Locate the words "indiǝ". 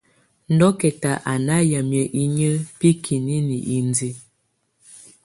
3.75-4.11